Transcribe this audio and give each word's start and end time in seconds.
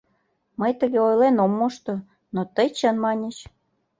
—Мый 0.59 0.71
тыге 0.79 0.99
ойлен 1.07 1.35
ом 1.45 1.51
мошто, 1.59 1.93
но 2.33 2.41
тый 2.55 2.67
чын 2.77 2.95
маньыч. 3.03 3.37